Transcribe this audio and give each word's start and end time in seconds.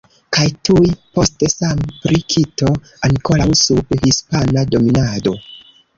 Kaj 0.35 0.45
tuj 0.67 0.87
poste 1.17 1.49
same 1.55 1.93
pri 2.05 2.21
Kito, 2.35 2.71
ankoraŭ 3.11 3.49
sub 3.65 3.97
hispana 4.03 4.65
dominado. 4.75 5.37